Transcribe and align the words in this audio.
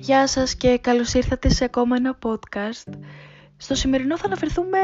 Γεια 0.00 0.26
σας 0.26 0.54
και 0.54 0.78
καλώς 0.78 1.14
ήρθατε 1.14 1.48
σε 1.48 1.64
ακόμα 1.64 1.96
ένα 1.96 2.18
podcast. 2.22 2.92
Στο 3.56 3.74
σημερινό 3.74 4.18
θα 4.18 4.26
αναφερθούμε 4.26 4.78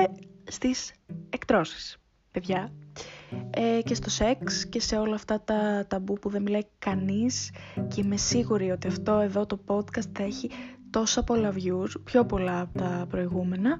στις 0.45 0.93
εκτρώσεις, 1.31 1.97
παιδιά. 2.31 2.73
Ε, 3.51 3.81
και 3.85 3.95
στο 3.95 4.11
σεξ 4.11 4.67
και 4.67 4.81
σε 4.81 4.97
όλα 4.97 5.15
αυτά 5.15 5.41
τα 5.41 5.87
ταμπού 5.89 6.19
που 6.19 6.29
δεν 6.29 6.43
μιλάει 6.43 6.63
κανείς 6.79 7.51
και 7.89 8.01
είμαι 8.01 8.17
σίγουρη 8.17 8.71
ότι 8.71 8.87
αυτό 8.87 9.13
εδώ 9.13 9.47
το 9.47 9.59
podcast 9.67 10.11
θα 10.13 10.23
έχει 10.23 10.51
τόσα 10.91 11.25
πολλά 11.25 11.53
views, 11.55 12.01
πιο 12.05 12.27
πολλά 12.27 12.61
από 12.61 12.79
τα 12.79 13.07
προηγούμενα 13.09 13.77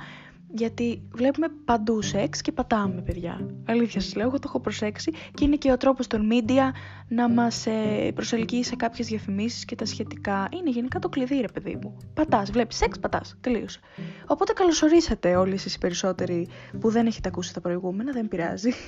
γιατί 0.57 1.03
βλέπουμε 1.13 1.47
παντού 1.65 2.03
σεξ 2.03 2.41
και 2.41 2.53
πατάμε 2.53 3.01
παιδιά. 3.01 3.51
Αλήθεια 3.65 4.01
σας 4.01 4.15
λέω, 4.15 4.27
εγώ 4.27 4.37
το 4.39 4.45
έχω 4.47 4.61
προσέξει 4.61 5.13
και 5.35 5.45
είναι 5.45 5.57
και 5.57 5.73
ο 5.73 5.77
τρόπος 5.77 6.07
των 6.07 6.29
media 6.33 6.71
να 7.09 7.29
μας 7.29 7.67
ε, 7.67 8.13
προσελκύει 8.15 8.63
σε 8.63 8.77
κάποιες 8.77 9.07
διαφημίσεις 9.07 9.65
και 9.65 9.75
τα 9.75 9.85
σχετικά. 9.85 10.49
Είναι 10.53 10.71
γενικά 10.71 10.99
το 10.99 11.09
κλειδί 11.09 11.41
ρε 11.41 11.49
παιδί 11.53 11.79
μου. 11.83 11.97
Πατάς, 12.15 12.51
βλέπεις 12.51 12.77
σεξ, 12.77 12.99
πατάς, 12.99 13.37
τελείωσε. 13.41 13.81
Οπότε 14.27 14.53
καλωσορίσατε 14.53 15.37
όλοι 15.37 15.53
εσείς 15.53 15.75
οι 15.75 15.79
περισσότεροι 15.79 16.49
που 16.81 16.91
δεν 16.91 17.07
έχετε 17.07 17.29
ακούσει 17.29 17.55
τα 17.55 17.61
προηγούμενα, 17.61 18.13
δεν 18.13 18.29
πειράζει. 18.29 18.71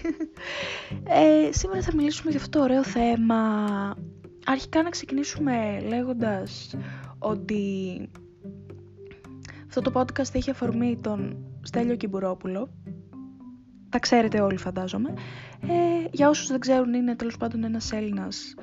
Ε, 1.04 1.52
σήμερα 1.52 1.82
θα 1.82 1.94
μιλήσουμε 1.94 2.30
για 2.30 2.40
αυτό 2.40 2.58
το 2.58 2.64
ωραίο 2.64 2.84
θέμα. 2.84 3.36
Αρχικά 4.44 4.82
να 4.82 4.90
ξεκινήσουμε 4.90 5.80
λέγοντας 5.88 6.74
ότι 7.18 8.08
αυτό 9.66 9.80
το 9.80 10.00
podcast 10.00 10.34
έχει 10.34 10.50
αφορμή 10.50 10.98
τον 11.00 11.47
Στέλιο 11.68 11.96
Κιμπουρόπουλο. 11.96 12.68
Τα 13.88 13.98
ξέρετε 13.98 14.40
όλοι 14.40 14.56
φαντάζομαι. 14.56 15.14
Ε, 15.62 16.08
για 16.10 16.28
όσους 16.28 16.46
δεν 16.46 16.60
ξέρουν 16.60 16.94
είναι 16.94 17.16
τέλος 17.16 17.36
πάντων 17.36 17.64
ένας 17.64 17.92
Έλληνας 17.92 18.54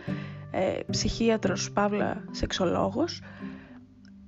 ε, 0.52 0.80
ψυχίατρος, 0.90 1.72
παύλα 1.72 2.24
σεξολόγος, 2.32 3.22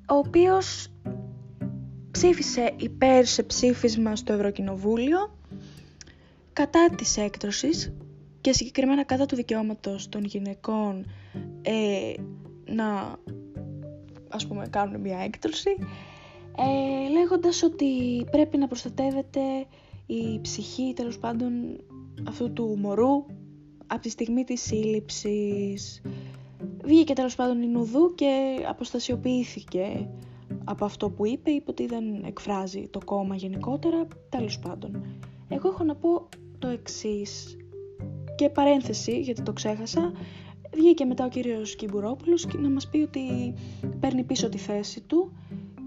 ο 0.10 0.16
οποίος 0.16 0.88
ψήφισε 2.12 2.74
υπέρ 2.78 3.26
σε 3.26 3.44
ψήφισμα 3.44 4.16
στο 4.16 4.34
Ευρωκοινοβούλιο 4.34 5.38
κατά 6.54 6.90
της 6.96 7.18
έκτρωσης 7.18 7.94
και 8.42 8.54
συγκεκριμένα 8.54 9.04
κατά 9.04 9.26
του 9.26 9.36
δικαιώματος 9.36 10.10
των 10.10 10.24
γυναικών 10.24 11.06
ε, 11.62 12.14
να 12.66 13.16
ας 14.30 14.48
πούμε 14.48 14.68
κάνουν 14.70 15.02
μια 15.02 15.18
έκτρωση 15.20 15.76
ε, 16.58 17.10
λέγοντας 17.12 17.64
ότι 17.64 18.24
πρέπει 18.32 18.58
να 18.58 18.68
προστατεύεται 18.68 19.42
η 20.06 20.40
ψυχή 20.42 20.94
τέλος 20.96 21.20
πάντων 21.20 21.52
αυτού 22.28 22.54
του 22.54 22.78
μωρού 22.78 23.26
από 23.88 24.02
τη 24.02 24.10
στιγμή 24.10 24.44
της 24.44 24.62
σύλληψης. 24.62 26.02
Βγήκε 26.84 27.14
τέλος 27.14 27.36
πάντων 27.36 27.62
η 27.62 27.68
Νουδού 27.68 28.16
και 28.16 28.56
αποστασιοποιήθηκε 28.70 30.10
από 30.64 30.86
αυτό 30.86 31.10
που 31.10 31.26
είπε, 31.26 31.52
είπε 31.52 31.72
ότι 31.72 31.86
δεν 31.86 32.24
εκφράζει 32.26 32.88
το 32.90 33.00
κόμμα 33.06 33.36
γενικότερα, 33.36 34.08
τέλος 34.30 34.60
πάντων. 34.60 35.06
Εγώ 35.48 35.70
έχω 35.70 35.84
να 35.84 35.96
πω 35.96 36.30
το 36.60 36.68
εξής 36.68 37.58
και 38.36 38.50
παρένθεση 38.50 39.20
γιατί 39.20 39.42
το 39.42 39.54
ξέχασα, 39.54 40.12
βγήκε 40.74 41.06
μετά 41.06 41.26
ο 41.26 41.30
κύριος 41.30 41.76
Κιμπουρόπουλος 41.76 42.48
να 42.58 42.70
μας 42.70 42.88
πει 42.88 42.98
ότι 42.98 43.54
παίρνει 44.00 44.24
πίσω 44.24 44.50
τη 44.50 44.58
θέση 44.58 45.02
του 45.02 45.32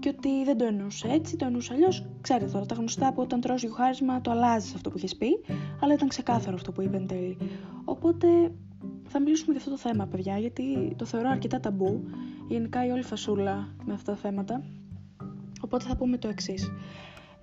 και 0.01 0.09
ότι 0.09 0.43
δεν 0.43 0.57
το 0.57 0.65
εννοούσε 0.65 1.07
έτσι, 1.07 1.35
το 1.35 1.45
εννοούσε 1.45 1.73
αλλιώς. 1.73 2.05
Ξέρετε 2.21 2.51
τώρα 2.51 2.65
τα 2.65 2.75
γνωστά 2.75 3.13
που 3.13 3.21
όταν 3.21 3.41
τρως 3.41 3.61
γιουχάρισμα 3.61 4.21
το 4.21 4.31
αλλάζεις 4.31 4.73
αυτό 4.73 4.89
που 4.89 4.97
έχει 5.03 5.17
πει, 5.17 5.29
αλλά 5.81 5.93
ήταν 5.93 6.07
ξεκάθαρο 6.07 6.55
αυτό 6.55 6.71
που 6.71 6.81
είπε 6.81 6.97
εν 6.97 7.07
τέλει. 7.07 7.37
Οπότε 7.85 8.27
θα 9.07 9.19
μιλήσουμε 9.19 9.51
για 9.51 9.59
αυτό 9.59 9.69
το 9.69 9.77
θέμα, 9.77 10.05
παιδιά, 10.05 10.37
γιατί 10.37 10.95
το 10.95 11.05
θεωρώ 11.05 11.29
αρκετά 11.29 11.59
ταμπού, 11.59 12.03
γενικά 12.47 12.85
η 12.85 12.89
όλη 12.89 13.03
φασούλα 13.03 13.75
με 13.85 13.93
αυτά 13.93 14.11
τα 14.11 14.17
θέματα. 14.17 14.63
Οπότε 15.61 15.85
θα 15.85 15.95
πούμε 15.95 16.17
το 16.17 16.27
εξής. 16.27 16.71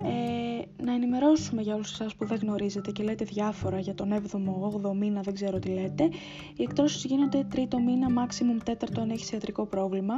Ε, 0.03 0.83
να 0.83 0.93
ενημερώσουμε 0.93 1.61
για 1.61 1.75
όλους 1.75 1.91
εσάς 1.91 2.15
που 2.15 2.25
δεν 2.25 2.37
γνωρίζετε 2.41 2.91
και 2.91 3.03
λέτε 3.03 3.25
διάφορα 3.25 3.79
για 3.79 3.93
τον 3.95 4.13
7ο, 4.13 4.89
8ο 4.89 4.95
μήνα, 4.95 5.21
δεν 5.21 5.33
ξέρω 5.33 5.59
τι 5.59 5.69
λέτε. 5.69 6.03
Οι 6.55 6.63
εκτρώσεις 6.63 7.03
γίνονται 7.03 7.43
τρίτο 7.49 7.79
μήνα, 7.79 8.07
maximum 8.17 8.61
τέταρτο 8.63 9.01
αν 9.01 9.09
έχεις 9.09 9.31
ιατρικό 9.31 9.65
πρόβλημα. 9.65 10.13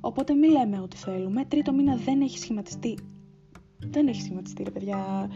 Οπότε 0.00 0.34
μην 0.34 0.50
λέμε 0.50 0.80
ό,τι 0.80 0.96
θέλουμε. 0.96 1.44
Τρίτο 1.44 1.72
μήνα 1.72 1.96
δεν 1.96 2.20
έχει 2.20 2.38
σχηματιστεί. 2.38 2.98
Δεν 3.78 4.06
έχει 4.06 4.20
σχηματιστεί 4.20 4.62
ρε 4.62 4.70
παιδιά. 4.70 5.30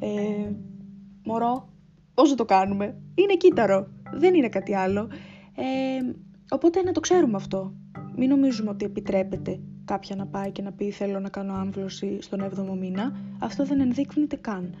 Ε, 0.00 0.52
μωρό, 1.24 1.68
πώς 2.14 2.34
το 2.34 2.44
κάνουμε; 2.44 3.02
Είναι 3.14 3.36
κύτταρο, 3.36 3.86
δεν 4.12 4.34
είναι 4.34 4.48
κάτι 4.48 4.74
άλλο. 4.74 5.08
Ε, 5.54 6.14
οπότε 6.50 6.82
να 6.82 6.92
το 6.92 7.00
ξέρουμε 7.00 7.36
αυτό. 7.36 7.74
Μην 8.16 8.28
νομίζουμε 8.28 8.70
ότι 8.70 8.84
επιτρέπεται 8.84 9.60
κάποια 9.90 10.16
να 10.16 10.26
πάει 10.26 10.50
και 10.50 10.62
να 10.62 10.72
πει 10.72 10.90
θέλω 10.90 11.20
να 11.20 11.28
κάνω 11.28 11.52
άμβλωση 11.54 12.18
στον 12.22 12.40
7ο 12.44 12.76
μήνα. 12.78 13.16
Αυτό 13.38 13.64
δεν 13.64 13.80
ενδείκνυται 13.80 14.36
καν. 14.36 14.74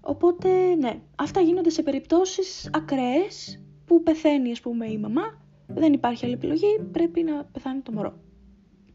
Οπότε, 0.00 0.74
ναι, 0.74 1.00
αυτά 1.16 1.40
γίνονται 1.40 1.70
σε 1.70 1.82
περιπτώσεις 1.82 2.70
ακραίες 2.72 3.62
που 3.86 4.02
πεθαίνει, 4.02 4.50
ας 4.50 4.60
πούμε, 4.60 4.86
η 4.86 4.98
μαμά, 4.98 5.22
δεν 5.66 5.92
υπάρχει 5.92 6.24
άλλη 6.24 6.34
επιλογή, 6.34 6.80
πρέπει 6.92 7.22
να 7.22 7.44
πεθάνει 7.44 7.80
το 7.80 7.92
μωρό. 7.92 8.12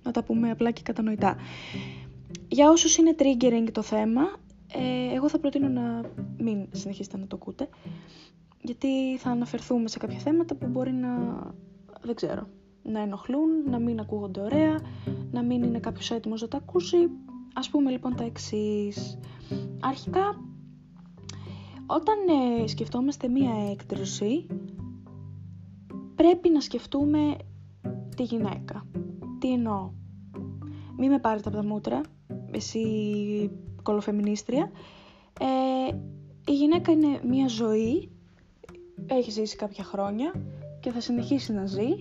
Να 0.03 0.11
τα 0.11 0.23
πούμε 0.23 0.49
απλά 0.51 0.71
και 0.71 0.81
κατανοητά. 0.81 1.35
Για 2.47 2.69
όσους 2.69 2.97
είναι 2.97 3.15
triggering 3.17 3.67
το 3.71 3.81
θέμα, 3.81 4.21
ε, 4.73 5.15
εγώ 5.15 5.29
θα 5.29 5.39
προτείνω 5.39 5.67
να 5.67 6.01
μην 6.37 6.67
συνεχίσετε 6.71 7.17
να 7.17 7.27
το 7.27 7.35
ακούτε, 7.41 7.69
γιατί 8.61 9.17
θα 9.17 9.29
αναφερθούμε 9.29 9.87
σε 9.87 9.97
κάποια 9.97 10.17
θέματα 10.17 10.55
που 10.55 10.67
μπορεί 10.67 10.91
να... 10.91 11.09
δεν 12.01 12.15
ξέρω, 12.15 12.47
να 12.85 12.99
ενοχλούν, 12.99 13.49
να 13.69 13.79
μην 13.79 13.99
ακούγονται 13.99 14.41
ωραία, 14.41 14.79
να 15.35 15.43
μην 15.43 15.63
είναι 15.63 15.79
κάποιος 15.79 16.11
έτοιμος 16.11 16.41
να 16.41 16.47
τα 16.47 16.57
ακούσει. 16.57 16.97
Ας 17.53 17.69
πούμε 17.69 17.91
λοιπόν 17.91 18.15
τα 18.15 18.23
εξής. 18.23 19.19
Αρχικά, 19.79 20.41
όταν 21.85 22.15
ε, 22.61 22.67
σκεφτόμαστε 22.67 23.27
μία 23.27 23.53
έκτρωση, 23.71 24.45
πρέπει 26.15 26.49
να 26.49 26.59
σκεφτούμε 26.59 27.37
τη 28.15 28.23
γυναίκα. 28.23 28.87
Τι 29.39 29.51
εννοώ; 29.51 29.91
Μη 30.97 31.09
με 31.09 31.19
πάρετε 31.19 31.49
από 31.49 31.57
τα 31.57 31.63
μούτρα, 31.63 32.01
εσύ 32.51 32.81
κολοφεμινίστρια. 33.83 34.71
Ε, 35.39 35.95
η 36.47 36.55
γυναίκα 36.55 36.91
είναι 36.91 37.19
μία 37.27 37.47
ζωή, 37.47 38.09
έχει 39.05 39.31
ζήσει 39.31 39.55
κάποια 39.55 39.83
χρόνια 39.83 40.33
και 40.79 40.91
θα 40.91 40.99
συνεχίσει 40.99 41.53
να 41.53 41.65
ζει 41.65 41.97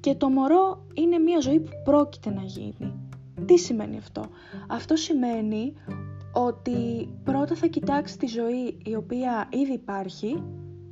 και 0.00 0.14
το 0.14 0.28
μωρό 0.28 0.86
είναι 0.94 1.18
μια 1.18 1.40
ζωή 1.40 1.60
που 1.60 1.70
πρόκειται 1.84 2.30
να 2.30 2.42
γίνει. 2.42 2.92
Τι 3.44 3.58
σημαίνει 3.58 3.96
αυτό; 3.96 4.24
Αυτό 4.68 4.96
σημαίνει 4.96 5.74
ότι 6.32 7.08
πρώτα 7.24 7.54
θα 7.54 7.66
κοιτάξει 7.66 8.18
τη 8.18 8.26
ζωή 8.26 8.78
η 8.84 8.94
οποία 8.94 9.48
ήδη 9.52 9.72
υπάρχει 9.72 10.42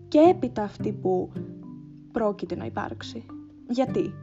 και 0.08 0.18
έπειτα 0.18 0.62
αυτή 0.62 0.92
που 0.92 1.32
πρόκειται 2.12 2.56
να 2.56 2.64
υπάρξει. 2.64 3.26
Γιατί; 3.68 4.14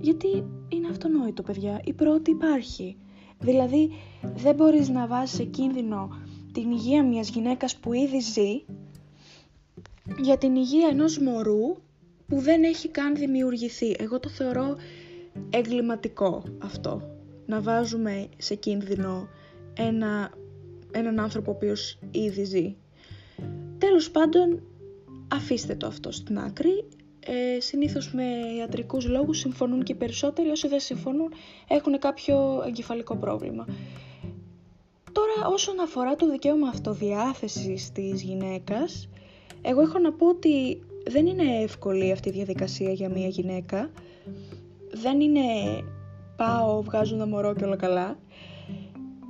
Γιατί 0.00 0.44
είναι 0.68 0.88
αυτονόητο 0.90 1.42
παιδιά, 1.42 1.80
η 1.84 1.92
πρώτη 1.92 2.30
υπάρχει. 2.30 2.96
Δηλαδή 3.38 3.90
δεν 4.36 4.54
μπορείς 4.54 4.88
να 4.88 5.06
βάζεις 5.06 5.36
σε 5.36 5.44
κίνδυνο 5.44 6.08
την 6.52 6.70
υγεία 6.70 7.04
μιας 7.04 7.30
γυναίκας 7.30 7.76
που 7.76 7.92
ήδη 7.92 8.20
ζει 8.20 8.64
για 10.18 10.38
την 10.38 10.56
υγεία 10.56 10.88
ενός 10.88 11.18
μωρού 11.18 11.76
που 12.28 12.40
δεν 12.40 12.62
έχει 12.62 12.88
καν 12.88 13.14
δημιουργηθεί. 13.14 13.96
Εγώ 13.98 14.20
το 14.20 14.28
θεωρώ 14.28 14.76
εγκληματικό 15.50 16.44
αυτό. 16.58 17.02
Να 17.46 17.60
βάζουμε 17.60 18.28
σε 18.36 18.54
κίνδυνο 18.54 19.28
ένα, 19.74 20.32
έναν 20.90 21.20
άνθρωπο 21.20 21.50
ο 21.50 21.54
οποίος 21.54 21.98
ήδη 22.10 22.44
ζει. 22.44 22.76
Τέλος 23.78 24.10
πάντων, 24.10 24.62
αφήστε 25.32 25.74
το 25.74 25.86
αυτό 25.86 26.10
στην 26.10 26.38
άκρη. 26.38 26.84
Ε, 27.20 27.60
συνήθως 27.60 28.12
με 28.12 28.24
ιατρικούς 28.58 29.06
λόγους 29.06 29.38
συμφωνούν 29.38 29.82
και 29.82 29.92
οι 29.92 29.96
περισσότεροι. 29.96 30.48
Όσοι 30.48 30.68
δεν 30.68 30.80
συμφωνούν 30.80 31.32
έχουν 31.68 31.98
κάποιο 31.98 32.62
εγκεφαλικό 32.66 33.16
πρόβλημα. 33.16 33.66
Τώρα 35.12 35.48
όσον 35.48 35.80
αφορά 35.80 36.14
το 36.16 36.30
δικαίωμα 36.30 36.68
αυτοδιάθεσης 36.68 37.92
της 37.92 38.22
γυναίκας, 38.22 39.08
εγώ 39.62 39.80
έχω 39.80 39.98
να 39.98 40.12
πω 40.12 40.28
ότι 40.28 40.82
δεν 41.06 41.26
είναι 41.26 41.62
εύκολη 41.62 42.12
αυτή 42.12 42.28
η 42.28 42.32
διαδικασία 42.32 42.92
για 42.92 43.08
μια 43.08 43.26
γυναίκα. 43.28 43.90
Δεν 44.92 45.20
είναι 45.20 45.40
πάω, 46.36 46.82
βγάζω 46.82 47.14
ένα 47.14 47.26
μωρό 47.26 47.54
και 47.54 47.64
όλα 47.64 47.76
καλά. 47.76 48.18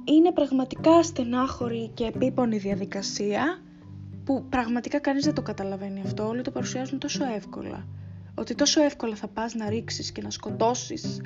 Είναι 0.05 0.33
πραγματικά 0.33 1.03
στενάχωρη 1.03 1.91
και 1.95 2.05
επίπονη 2.05 2.59
διαδικασία 2.59 3.63
που 4.25 4.45
πραγματικά 4.49 4.99
κανείς 4.99 5.25
δεν 5.25 5.35
το 5.35 5.43
καταλαβαίνει 5.43 6.01
αυτό. 6.05 6.27
Όλοι 6.27 6.43
το 6.43 6.51
παρουσιάζουν 6.51 6.99
τόσο 6.99 7.25
εύκολα. 7.37 7.87
Ότι 8.35 8.55
τόσο 8.55 8.83
εύκολα 8.83 9.15
θα 9.15 9.29
πας 9.29 9.55
να 9.55 9.69
ρίξεις 9.69 10.13
και 10.13 10.23
να 10.23 10.31
σκοτώσεις 10.31 11.21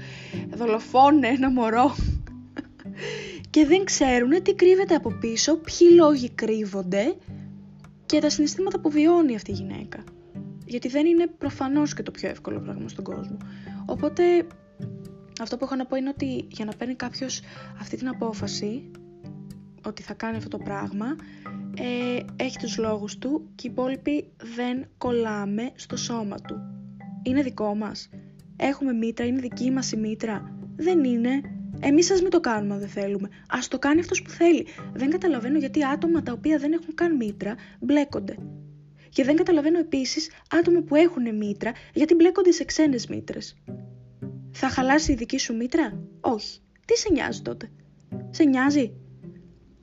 δολοφόνε 0.55 1.29
ένα 1.29 1.51
μωρό 1.51 1.95
και 3.51 3.67
δεν 3.67 3.85
ξέρουν 3.85 4.43
τι 4.43 4.55
κρύβεται 4.55 4.95
από 4.95 5.13
πίσω, 5.21 5.57
ποιοι 5.57 5.89
λόγοι 5.95 6.31
κρύβονται 6.31 7.15
και 8.07 8.19
τα 8.19 8.31
συναισθήματα 8.31 8.81
που 8.81 8.91
βιώνει 8.91 9.35
αυτή 9.35 9.51
η 9.51 9.55
γυναίκα 9.55 10.05
γιατί 10.73 10.89
δεν 10.89 11.07
είναι 11.07 11.27
προφανώς 11.27 11.95
και 11.95 12.03
το 12.03 12.11
πιο 12.11 12.29
εύκολο 12.29 12.61
πράγμα 12.61 12.89
στον 12.89 13.05
κόσμο. 13.05 13.37
Οπότε 13.87 14.23
αυτό 15.41 15.57
που 15.57 15.65
έχω 15.65 15.75
να 15.75 15.87
πω 15.87 15.97
είναι 15.97 16.09
ότι 16.09 16.47
για 16.49 16.65
να 16.65 16.73
παίρνει 16.73 16.95
κάποιος 16.95 17.41
αυτή 17.81 17.97
την 17.97 18.09
απόφαση 18.09 18.91
ότι 19.87 20.03
θα 20.03 20.15
κάνει 20.15 20.37
αυτό 20.37 20.49
το 20.49 20.59
πράγμα 20.59 21.07
ε, 21.77 22.19
έχει 22.37 22.59
τους 22.59 22.79
λόγους 22.79 23.19
του 23.19 23.51
και 23.55 23.69
οι 23.69 23.71
υπόλοιποι 23.71 24.33
δεν 24.57 24.87
κολλάμε 24.99 25.71
στο 25.75 25.97
σώμα 25.97 26.37
του. 26.37 26.57
Είναι 27.23 27.43
δικό 27.43 27.75
μας. 27.75 28.09
Έχουμε 28.57 28.93
μήτρα, 28.93 29.27
είναι 29.27 29.41
δική 29.41 29.71
μας 29.71 29.93
η 29.93 29.97
μήτρα. 29.97 30.57
Δεν 30.77 31.05
είναι. 31.05 31.41
Εμείς 31.81 32.11
ας 32.11 32.21
μην 32.21 32.31
το 32.31 32.41
κάνουμε 32.41 32.75
αν 32.75 32.81
δεν 32.81 32.89
θέλουμε. 32.89 33.29
Ας 33.49 33.69
το 33.69 33.79
κάνει 33.79 34.01
αυτός 34.01 34.23
που 34.23 34.31
θέλει. 34.31 34.67
Δεν 34.93 35.11
καταλαβαίνω 35.11 35.59
γιατί 35.59 35.85
άτομα 35.85 36.23
τα 36.23 36.33
οποία 36.33 36.59
δεν 36.59 36.73
έχουν 36.73 36.95
καν 36.95 37.17
μήτρα 37.17 37.55
μπλέκονται. 37.81 38.37
Και 39.13 39.25
δεν 39.25 39.37
καταλαβαίνω 39.37 39.79
επίσης 39.79 40.31
άτομα 40.51 40.81
που 40.81 40.95
έχουν 40.95 41.37
μήτρα 41.37 41.73
γιατί 41.95 42.15
μπλέκονται 42.15 42.51
σε 42.51 42.65
ξένες 42.65 43.07
μήτρες. 43.07 43.57
Θα 44.53 44.69
χαλάσει 44.69 45.13
η 45.13 45.15
δική 45.15 45.39
σου 45.39 45.57
μήτρα; 45.57 45.99
Όχι. 46.21 46.61
Τι 46.85 46.97
σε 46.97 47.09
νοιάζει 47.13 47.43
τότε; 47.43 47.71
Σε 48.31 48.45
νοιάζει; 48.45 48.93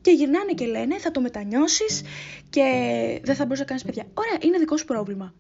Και 0.02 0.12
γυρνάνε 0.12 0.54
και 0.54 0.66
λένε 0.66 0.98
θα 1.00 1.12
το 1.12 1.22
μετανιώσεις 1.22 2.02
και 2.50 2.64
δεν 3.24 3.36
θα 3.36 3.44
μπορείς 3.44 3.60
να 3.60 3.66
κάνεις 3.66 3.84
παιδιά. 3.84 4.06
Ωραία, 4.14 4.38
είναι 4.42 4.58
δικό 4.58 4.78
σου 4.78 4.86
πρόβλημα. 4.86 5.34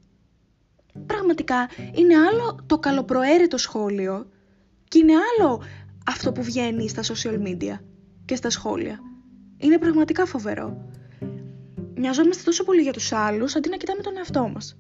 Πραγματικά 1.06 1.70
είναι 1.94 2.16
άλλο 2.16 2.60
το 2.66 2.80
καλοπροαίρετο 2.80 3.58
σχόλιο 3.58 4.30
και 4.88 5.00
είναι 5.00 5.14
άλλο 5.14 5.64
αυτό 6.06 6.32
που 6.32 6.44
βγαίνει 6.44 6.90
στα 6.90 7.02
social 7.04 7.42
media 7.48 7.80
και 8.26 8.36
στα 8.36 8.50
σχόλια. 8.50 9.00
Είναι 9.58 9.78
πραγματικά 9.78 10.26
φοβερό. 10.26 10.89
Μοιαζόμαστε 12.01 12.44
τόσο 12.44 12.63
πολύ 12.63 12.81
για 12.81 12.94
τους 12.94 13.12
άλλους 13.12 13.56
αντί 13.56 13.69
να 13.69 13.78
κοιτάμε 13.78 14.01
τον 14.01 14.18
εαυτό 14.18 14.48
μας. 14.48 14.78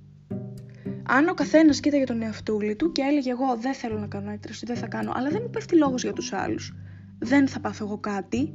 Αν 1.03 1.27
ο 1.27 1.33
καθένας 1.33 1.79
κοίταγε 1.79 2.03
τον 2.03 2.21
εαυτούλη 2.21 2.75
του 2.75 2.91
και 2.91 3.01
έλεγε 3.01 3.29
Εγώ 3.29 3.57
δεν 3.57 3.73
θέλω 3.73 3.97
να 3.97 4.07
κάνω 4.07 4.31
έκτρωση, 4.31 4.65
δεν 4.65 4.75
θα 4.75 4.87
κάνω, 4.87 5.11
αλλά 5.15 5.29
δεν 5.29 5.41
μου 5.43 5.49
πέφτει 5.49 5.77
λόγος 5.77 6.03
για 6.03 6.13
τους 6.13 6.33
άλλους, 6.33 6.73
δεν 7.19 7.47
θα 7.47 7.59
πάθω 7.59 7.85
εγώ 7.85 7.97
κάτι, 7.97 8.53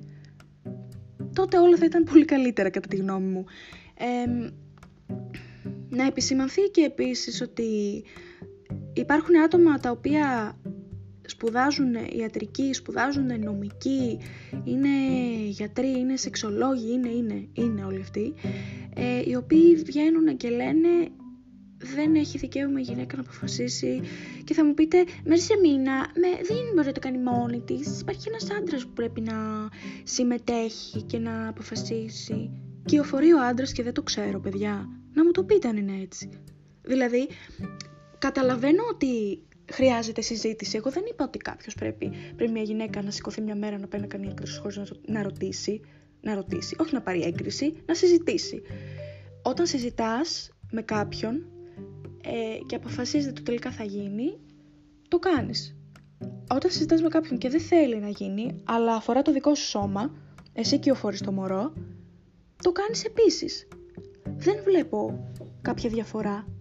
τότε 1.32 1.58
όλα 1.58 1.76
θα 1.76 1.84
ήταν 1.84 2.04
πολύ 2.04 2.24
καλύτερα 2.24 2.70
κατά 2.70 2.88
τη 2.88 2.96
γνώμη 2.96 3.26
μου. 3.26 3.44
να 5.88 6.06
επισημανθεί 6.06 6.62
και 6.62 6.82
επίσης 6.82 7.40
ότι 7.40 8.02
υπάρχουν 8.92 9.40
άτομα 9.44 9.78
τα 9.78 9.90
οποία 9.90 10.56
σπουδάζουν 11.26 11.94
ιατρική, 12.12 12.72
σπουδάζουν 12.72 13.40
νομική, 13.40 14.18
είναι 14.64 14.88
γιατροί, 15.48 15.98
είναι 15.98 16.16
σεξολόγοι, 16.16 16.92
είναι, 16.92 17.08
είναι, 17.08 17.48
είναι 17.52 17.84
όλοι 17.84 18.00
αυτοί, 18.00 18.34
ε, 18.94 19.22
οι 19.30 19.34
οποίοι 19.34 19.74
βγαίνουν 19.74 20.36
και 20.36 20.48
λένε 20.48 20.88
δεν 21.94 22.14
έχει 22.14 22.38
δικαίωμα 22.38 22.80
η 22.80 22.82
γυναίκα 22.82 23.16
να 23.16 23.22
αποφασίσει 23.22 24.00
και 24.44 24.54
θα 24.54 24.64
μου 24.64 24.74
πείτε 24.74 25.04
μέσα 25.24 25.42
σε 25.42 25.58
μήνα 25.62 25.92
με, 25.92 26.28
δεν 26.48 26.56
μπορεί 26.74 26.86
να 26.86 26.92
το 26.92 27.00
κάνει 27.00 27.18
μόνη 27.18 27.60
της. 27.60 28.00
Υπάρχει 28.00 28.28
ένας 28.28 28.50
άντρας 28.50 28.86
που 28.86 28.92
πρέπει 28.92 29.20
να 29.20 29.34
συμμετέχει 30.02 31.02
και 31.02 31.18
να 31.18 31.48
αποφασίσει. 31.48 32.50
Κυοφορεί 32.84 33.32
ο 33.32 33.40
άντρας 33.40 33.72
και 33.72 33.82
δεν 33.82 33.92
το 33.92 34.02
ξέρω, 34.02 34.40
παιδιά. 34.40 34.88
Να 35.12 35.24
μου 35.24 35.30
το 35.30 35.44
πείτε 35.44 35.68
αν 35.68 35.76
είναι 35.76 36.00
έτσι. 36.02 36.28
Δηλαδή, 36.82 37.28
καταλαβαίνω 38.18 38.82
ότι 38.90 39.42
χρειάζεται 39.72 40.20
συζήτηση. 40.20 40.76
Εγώ 40.76 40.90
δεν 40.90 41.02
είπα 41.10 41.24
ότι 41.24 41.38
κάποιος 41.38 41.74
πρέπει, 41.74 42.12
πρέπει 42.36 42.52
μια 42.52 42.62
γυναίκα 42.62 43.02
να 43.02 43.10
σηκωθεί 43.10 43.40
μια 43.40 43.56
μέρα 43.56 43.78
να 43.78 43.86
πάει 43.86 44.00
να 44.00 44.06
κάνει 44.06 44.26
έγκριση 44.26 44.58
χωρίς 44.58 44.76
να, 44.76 44.84
να 45.06 45.22
ρωτήσει. 45.22 45.80
Να 46.20 46.34
ρωτήσει, 46.34 46.76
όχι 46.78 46.94
να 46.94 47.02
πάρει 47.02 47.22
έγκριση, 47.22 47.74
να 47.86 47.94
συζητήσει. 47.94 48.62
Όταν 49.42 49.66
συζητάς 49.66 50.50
με 50.70 50.82
κάποιον, 50.82 51.46
ε, 52.24 52.58
και 52.66 52.76
αποφασίζεται 52.76 53.32
το 53.32 53.42
τελικά 53.42 53.70
θα 53.70 53.84
γίνει, 53.84 54.38
το 55.08 55.18
κάνεις. 55.18 55.76
Όταν 56.50 56.70
συζητάς 56.70 57.02
με 57.02 57.08
κάποιον 57.08 57.38
και 57.38 57.48
δεν 57.48 57.60
θέλει 57.60 57.98
να 57.98 58.08
γίνει, 58.08 58.62
αλλά 58.64 58.94
αφορά 58.94 59.22
το 59.22 59.32
δικό 59.32 59.54
σου 59.54 59.64
σώμα, 59.64 60.14
εσύ 60.52 60.78
και 60.78 60.90
ο 60.90 60.96
το 61.24 61.32
μωρό, 61.32 61.72
το 62.62 62.72
κάνεις 62.72 63.04
επίσης. 63.04 63.68
Δεν 64.36 64.56
βλέπω 64.64 65.28
κάποια 65.62 65.90
διαφορά. 65.90 66.53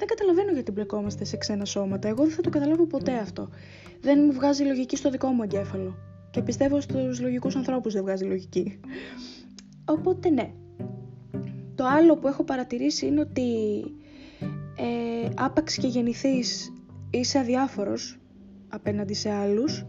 Δεν 0.00 0.08
καταλαβαίνω 0.08 0.52
γιατί 0.52 0.72
μπλεκόμαστε 0.72 1.24
σε 1.24 1.36
ξένα 1.36 1.64
σώματα. 1.64 2.08
Εγώ 2.08 2.24
δεν 2.24 2.32
θα 2.32 2.40
το 2.42 2.50
καταλάβω 2.50 2.86
ποτέ 2.86 3.12
αυτό. 3.12 3.48
Δεν 4.00 4.22
μου 4.24 4.32
βγάζει 4.32 4.64
λογική 4.64 4.96
στο 4.96 5.10
δικό 5.10 5.28
μου 5.28 5.42
εγκέφαλο. 5.42 5.96
Και 6.30 6.42
πιστεύω 6.42 6.80
στους 6.80 7.20
λογικούς 7.20 7.56
ανθρώπους 7.56 7.92
δεν 7.92 8.02
βγάζει 8.02 8.24
λογική. 8.24 8.80
Οπότε 9.84 10.30
ναι. 10.30 10.52
Το 11.74 11.84
άλλο 11.84 12.16
που 12.16 12.28
έχω 12.28 12.44
παρατηρήσει 12.44 13.06
είναι 13.06 13.20
ότι 13.20 13.80
ε, 14.76 15.28
άπαξ 15.36 15.76
και 15.76 15.86
γεννηθείς 15.86 16.72
είσαι 17.10 17.38
αδιάφορος 17.38 18.18
απέναντι 18.68 19.14
σε 19.14 19.30
άλλους 19.30 19.84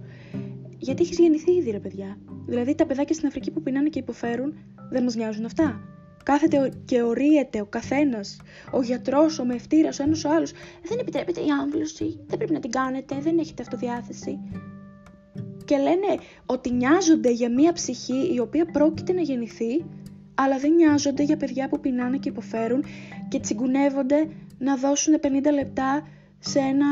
γιατί 0.77 1.01
έχεις 1.03 1.17
γεννηθεί 1.19 1.51
ήδη 1.51 1.71
ρε 1.71 1.79
παιδιά. 1.79 2.17
Δηλαδή 2.45 2.75
τα 2.75 2.85
παιδάκια 2.85 3.15
στην 3.15 3.27
Αφρική 3.27 3.51
που 3.51 3.61
πεινάνε 3.61 3.89
και 3.89 3.99
υποφέρουν 3.99 4.53
δεν 4.89 5.03
μας 5.03 5.15
νοιάζουν 5.15 5.45
αυτά. 5.45 5.79
Κάθεται 6.23 6.71
και 6.85 7.01
ορίεται 7.01 7.61
ο 7.61 7.65
καθένας, 7.65 8.37
ο 8.71 8.81
γιατρός, 8.81 9.39
ο 9.39 9.45
μευτήρας, 9.45 9.99
ο 9.99 10.03
ένας 10.03 10.23
ο 10.23 10.29
άλλος. 10.29 10.51
Δεν 10.83 10.99
επιτρέπεται 10.99 11.39
η 11.39 11.49
άμβλωση, 11.61 12.19
δεν 12.27 12.37
πρέπει 12.37 12.53
να 12.53 12.59
την 12.59 12.71
κάνετε, 12.71 13.15
δεν 13.19 13.37
έχετε 13.37 13.61
αυτοδιάθεση. 13.61 14.39
Και 15.65 15.77
λένε 15.77 16.17
ότι 16.45 16.73
νοιάζονται 16.73 17.31
για 17.31 17.51
μία 17.51 17.73
ψυχή 17.73 18.33
η 18.33 18.39
οποία 18.39 18.65
πρόκειται 18.65 19.13
να 19.13 19.21
γεννηθεί, 19.21 19.85
αλλά 20.35 20.57
δεν 20.57 20.73
νοιάζονται 20.73 21.23
για 21.23 21.37
παιδιά 21.37 21.69
που 21.69 21.79
πεινάνε 21.79 22.17
και 22.17 22.29
υποφέρουν 22.29 22.83
και 23.27 23.39
τσιγκουνεύονται 23.39 24.27
να 24.57 24.75
δώσουν 24.77 25.19
50 25.21 25.27
λεπτά 25.53 26.07
σε 26.39 26.59
ένα 26.59 26.85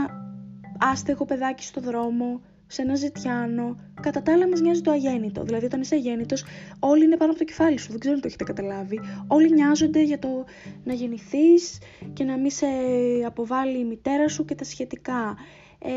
άστεγο 0.79 1.25
παιδάκι 1.25 1.63
στο 1.63 1.81
δρόμο, 1.81 2.41
σε 2.71 2.81
ένα 2.81 2.95
ζητιάνο. 2.95 3.75
Κατά 4.01 4.21
τα 4.21 4.33
άλλα, 4.33 4.47
μας 4.47 4.61
νοιάζει 4.61 4.81
το 4.81 4.91
αγέννητο. 4.91 5.43
Δηλαδή, 5.43 5.65
όταν 5.65 5.81
είσαι 5.81 5.95
αγέννητος, 5.95 6.45
όλοι 6.79 7.03
είναι 7.03 7.17
πάνω 7.17 7.31
από 7.31 7.39
το 7.39 7.45
κεφάλι 7.45 7.77
σου. 7.77 7.89
Δεν 7.89 7.99
ξέρω 7.99 8.15
αν 8.15 8.21
το 8.21 8.27
έχετε 8.27 8.43
καταλάβει. 8.43 8.99
Όλοι 9.27 9.53
νοιάζονται 9.53 10.03
για 10.03 10.19
το 10.19 10.45
να 10.83 10.93
γεννηθείς 10.93 11.77
και 12.13 12.23
να 12.23 12.37
μην 12.37 12.51
σε 12.51 12.65
αποβάλει 13.25 13.79
η 13.79 13.85
μητέρα 13.85 14.27
σου 14.27 14.45
και 14.45 14.55
τα 14.55 14.63
σχετικά. 14.63 15.37
Ε, 15.79 15.89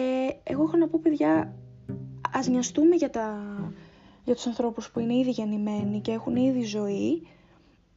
εγώ 0.42 0.62
έχω 0.62 0.76
να 0.76 0.88
πω, 0.88 1.00
παιδιά, 1.02 1.54
ας 2.32 2.48
νοιαστούμε 2.48 2.94
για, 2.94 3.10
τα, 3.10 3.42
για 4.24 4.34
τους 4.34 4.46
ανθρώπους 4.46 4.90
που 4.90 5.00
είναι 5.00 5.14
ήδη 5.14 5.30
γεννημένοι 5.30 6.00
και 6.00 6.12
έχουν 6.12 6.36
ήδη 6.36 6.62
ζωή 6.62 7.26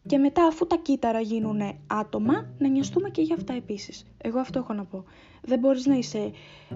και 0.08 0.18
μετά 0.18 0.46
αφού 0.46 0.68
τα 0.68 0.76
κύτταρα 0.76 1.20
γίνουν 1.20 1.62
άτομα, 1.88 2.46
να 2.58 2.68
νοιαστούμε 2.68 3.10
και 3.10 3.22
για 3.22 3.36
αυτά 3.36 3.54
επίσης. 3.54 4.06
Εγώ 4.18 4.40
αυτό 4.40 4.60
έχω 4.60 4.74
να 4.74 4.86
πω. 4.86 5.04
Δεν 5.42 5.60
μπορείς 5.60 5.86
να 5.86 5.96
είσαι 5.96 6.32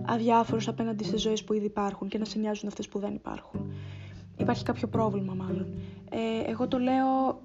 αδιάφορος 0.05 0.67
απέναντι 0.67 1.03
σε 1.03 1.17
ζωές 1.17 1.43
που 1.43 1.53
ήδη 1.53 1.65
υπάρχουν 1.65 2.07
και 2.07 2.17
να 2.17 2.25
σε 2.25 2.39
νοιάζουν 2.39 2.67
αυτές 2.67 2.87
που 2.87 2.99
δεν 2.99 3.13
υπάρχουν. 3.13 3.71
Υπάρχει 4.37 4.63
κάποιο 4.63 4.87
πρόβλημα 4.87 5.33
μάλλον. 5.33 5.67
Ε, 6.09 6.51
εγώ 6.51 6.67
το 6.67 6.77
λέω 6.77 7.41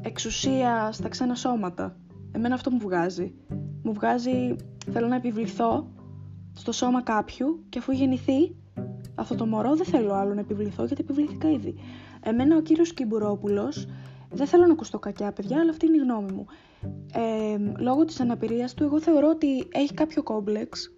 εξουσία 0.00 0.92
στα 0.92 1.08
ξένα 1.08 1.34
σώματα. 1.34 1.96
Εμένα 2.32 2.54
αυτό 2.54 2.70
μου 2.70 2.78
βγάζει. 2.78 3.34
Μου 3.82 3.92
βγάζει, 3.92 4.56
θέλω 4.92 5.06
να 5.06 5.16
επιβληθώ 5.16 5.88
στο 6.52 6.72
σώμα 6.72 7.02
κάποιου 7.02 7.64
και 7.68 7.78
αφού 7.78 7.92
γεννηθεί 7.92 8.54
αυτό 9.14 9.34
το 9.34 9.46
μωρό 9.46 9.76
δεν 9.76 9.86
θέλω 9.86 10.12
άλλο 10.12 10.34
να 10.34 10.40
επιβληθώ 10.40 10.84
γιατί 10.84 11.02
επιβλήθηκα 11.02 11.50
ήδη. 11.50 11.74
Εμένα 12.20 12.56
ο 12.56 12.60
κύριος 12.60 12.94
Κυμπουρόπουλος 12.94 13.86
δεν 14.34 14.46
θέλω 14.46 14.66
να 14.66 14.72
ακουστώ 14.72 14.98
κακιά, 14.98 15.32
παιδιά, 15.32 15.60
αλλά 15.60 15.70
αυτή 15.70 15.86
είναι 15.86 15.96
η 15.96 16.00
γνώμη 16.00 16.32
μου. 16.32 16.46
Ε, 17.12 17.56
λόγω 17.78 18.04
της 18.04 18.20
αναπηρίας 18.20 18.74
του, 18.74 18.84
εγώ 18.84 19.00
θεωρώ 19.00 19.28
ότι 19.28 19.68
έχει 19.72 19.94
κάποιο 19.94 20.22
κόμπλεξ. 20.22 20.94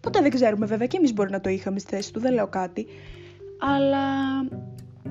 Ποτέ 0.00 0.20
δεν 0.20 0.30
ξέρουμε 0.30 0.66
βέβαια 0.66 0.86
και 0.86 0.96
εμείς 0.96 1.12
μπορεί 1.12 1.30
να 1.30 1.40
το 1.40 1.48
είχαμε 1.48 1.78
στη 1.78 1.94
θέση 1.94 2.12
του, 2.12 2.20
δεν 2.20 2.32
λέω 2.32 2.46
κάτι. 2.46 2.86
Αλλά 3.58 4.04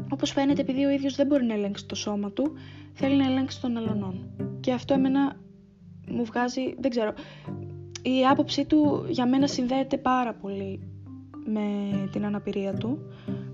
όπως 0.09 0.31
φαίνεται 0.31 0.61
επειδή 0.61 0.85
ο 0.85 0.89
ίδιος 0.89 1.15
δεν 1.15 1.27
μπορεί 1.27 1.45
να 1.45 1.53
ελέγξει 1.53 1.85
το 1.85 1.95
σώμα 1.95 2.31
του, 2.31 2.53
θέλει 2.93 3.15
να 3.15 3.25
ελέγξει 3.25 3.61
τον 3.61 3.77
αλλονών. 3.77 4.29
Και 4.59 4.73
αυτό 4.73 4.93
εμένα 4.93 5.39
μου 6.07 6.25
βγάζει, 6.25 6.75
δεν 6.79 6.89
ξέρω, 6.89 7.13
η 8.01 8.25
άποψή 8.31 8.65
του 8.65 9.05
για 9.09 9.27
μένα 9.27 9.47
συνδέεται 9.47 9.97
πάρα 9.97 10.33
πολύ 10.33 10.79
με 11.45 11.61
την 12.11 12.25
αναπηρία 12.25 12.73
του. 12.73 12.99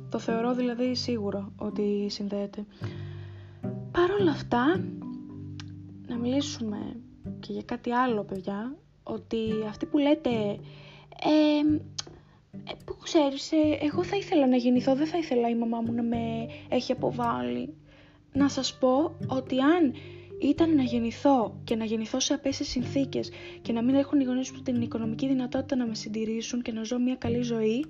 Το 0.10 0.20
θεωρώ 0.20 0.54
δηλαδή 0.54 0.96
σίγουρο 0.96 1.52
ότι 1.56 2.06
συνδέεται. 2.10 2.66
Παρ' 3.96 4.12
όλα 4.22 4.32
αυτά, 4.32 4.66
να 6.08 6.16
μιλήσουμε 6.18 6.78
και 7.40 7.54
για 7.54 7.62
κάτι 7.66 7.92
άλλο, 7.92 8.24
παιδιά, 8.24 8.76
ότι 9.04 9.38
αυτοί 9.68 9.86
που 9.86 9.98
λέτε, 9.98 10.30
ε, 10.30 11.60
ε, 12.64 12.74
που 12.86 12.96
ξέρεις, 13.04 13.52
ε, 13.52 13.58
εγώ 13.82 14.04
θα 14.04 14.16
ήθελα 14.18 14.48
να 14.48 14.56
γεννηθώ, 14.56 14.96
δεν 14.96 15.08
θα 15.08 15.18
ήθελα 15.18 15.50
η 15.50 15.56
μαμά 15.56 15.82
μου 15.82 15.94
να 15.94 16.04
με 16.04 16.18
έχει 16.70 16.92
αποβάλει. 16.92 17.74
Να 18.34 18.50
σας 18.50 18.78
πω 18.78 19.16
ότι 19.28 19.60
αν 19.60 19.94
ήταν 20.42 20.76
να 20.76 20.84
γεννηθώ 20.84 21.60
και 21.64 21.76
να 21.76 21.86
γεννηθώ 21.86 22.20
σε 22.20 22.34
απέσιες 22.34 22.68
συνθήκες 22.70 23.30
και 23.62 23.74
να 23.74 23.84
μην 23.84 23.96
έχουν 23.96 24.20
οι 24.20 24.24
γονείς 24.24 24.52
μου 24.52 24.62
την 24.62 24.82
οικονομική 24.82 25.28
δυνατότητα 25.28 25.76
να 25.76 25.86
με 25.86 25.96
συντηρήσουν 25.96 26.62
και 26.62 26.72
να 26.72 26.84
ζω 26.84 27.00
μια 27.00 27.16
καλή 27.16 27.42
ζωή 27.42 27.86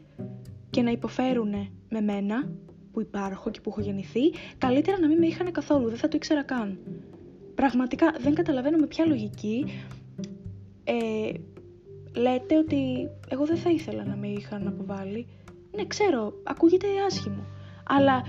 και 0.69 0.81
να 0.81 0.91
υποφέρουν 0.91 1.49
με 1.89 2.01
μένα, 2.01 2.49
που 2.95 3.01
υπάρχω 3.01 3.49
και 3.49 3.61
που 3.61 3.69
έχω 3.69 3.81
γεννηθεί, 3.81 4.21
καλύτερα 4.57 4.99
να 4.99 5.07
μην 5.07 5.17
με 5.17 5.25
είχαν 5.25 5.51
καθόλου, 5.51 5.89
δεν 5.89 5.97
θα 5.97 6.07
το 6.07 6.17
ήξερα 6.17 6.43
καν. 6.43 6.77
Πραγματικά 7.55 8.15
δεν 8.19 8.33
καταλαβαίνω 8.33 8.77
με 8.77 8.87
ποια 8.87 9.05
λογική 9.05 9.65
ε, 10.83 11.31
λέτε 12.19 12.57
ότι 12.57 13.09
εγώ 13.29 13.45
δεν 13.45 13.57
θα 13.57 13.69
ήθελα 13.69 14.05
να 14.05 14.15
με 14.15 14.27
είχαν 14.27 14.67
αποβάλει. 14.67 15.27
Ναι, 15.75 15.85
ξέρω, 15.85 16.33
ακούγεται 16.43 16.87
άσχημο. 17.07 17.45
Αλλά 17.87 18.23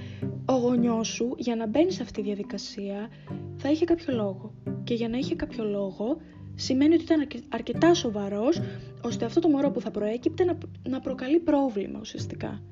ο 0.45 0.53
γονιός 0.53 1.09
σου 1.09 1.35
για 1.37 1.57
να 1.57 1.67
μπαίνει 1.67 1.93
σε 1.93 2.03
αυτή 2.03 2.21
τη 2.21 2.27
διαδικασία 2.27 3.09
θα 3.57 3.71
είχε 3.71 3.85
κάποιο 3.85 4.15
λόγο. 4.15 4.55
Και 4.85 4.95
για 4.95 5.09
να 5.09 5.17
είχε 5.17 5.35
κάποιο 5.35 5.65
λόγο 5.65 6.17
σημαίνει 6.55 6.95
ότι 6.95 7.03
ήταν 7.03 7.29
αρκετά 7.49 7.95
σοβαρός 7.95 8.61
ώστε 9.03 9.25
αυτό 9.25 9.41
το 9.41 9.49
μωρό 9.49 9.71
που 9.71 9.81
θα 9.81 9.91
προέκυπτε 9.91 10.45
να, 10.45 10.59
να 10.89 11.01
προκαλεί 11.01 11.39
πρόβλημα 11.39 11.99
ουσιαστικά. 12.01 12.63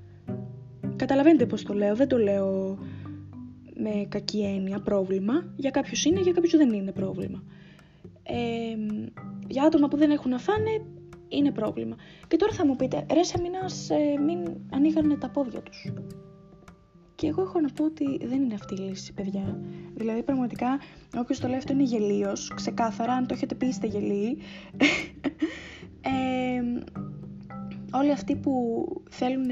Καταλαβαίνετε 0.96 1.46
πώς 1.46 1.62
το 1.62 1.74
λέω, 1.74 1.94
δεν 1.94 2.08
το 2.08 2.18
λέω 2.18 2.78
με 3.74 4.06
κακή 4.08 4.42
έννοια 4.44 4.80
πρόβλημα. 4.80 5.52
Για 5.56 5.70
κάποιους 5.70 6.04
είναι, 6.04 6.20
για 6.20 6.32
κάποιους 6.32 6.56
δεν 6.56 6.72
είναι 6.72 6.92
πρόβλημα. 6.92 7.42
Ε, 8.22 8.76
για 9.48 9.62
άτομα 9.62 9.88
που 9.88 9.96
δεν 9.96 10.10
έχουν 10.10 10.30
να 10.30 10.38
φάνε 10.38 10.70
είναι 11.28 11.52
πρόβλημα. 11.52 11.96
Και 12.28 12.36
τώρα 12.36 12.52
θα 12.52 12.66
μου 12.66 12.76
πείτε, 12.76 13.06
ρε 13.12 13.22
σε 13.22 13.94
ε, 13.94 14.18
μην 14.18 14.38
ανοίγανε 14.70 15.16
τα 15.16 15.30
πόδια 15.30 15.60
τους. 15.60 15.92
Και 17.14 17.26
εγώ 17.26 17.42
έχω 17.42 17.60
να 17.60 17.68
πω 17.68 17.84
ότι 17.84 18.26
δεν 18.26 18.42
είναι 18.42 18.54
αυτή 18.54 18.74
η 18.74 18.78
λύση, 18.78 19.12
παιδιά. 19.12 19.60
Δηλαδή, 19.94 20.22
πραγματικά, 20.22 20.78
όποιος 21.16 21.40
το 21.40 21.48
λέει 21.48 21.56
αυτό 21.56 21.72
είναι 21.72 21.82
γελίος. 21.82 22.52
Ξεκάθαρα, 22.54 23.12
αν 23.12 23.26
το 23.26 23.34
έχετε 23.34 23.54
πει, 23.54 23.66
είστε 23.66 23.86
γελίοι. 23.86 24.38
ε, 26.00 26.62
όλοι 27.92 28.12
αυτοί 28.12 28.36
που 28.36 28.84
θέλουν 29.10 29.50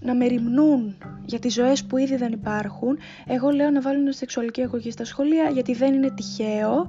να 0.00 0.14
μεριμνούν 0.14 0.96
για 1.24 1.38
τις 1.38 1.52
ζωές 1.52 1.84
που 1.84 1.96
ήδη 1.96 2.16
δεν 2.16 2.32
υπάρχουν, 2.32 2.98
εγώ 3.26 3.50
λέω 3.50 3.70
να 3.70 3.80
βάλουν 3.80 4.12
σεξουαλική 4.12 4.62
αγωγή 4.62 4.90
στα 4.90 5.04
σχολεία, 5.04 5.50
γιατί 5.50 5.74
δεν 5.74 5.94
είναι 5.94 6.10
τυχαίο 6.10 6.86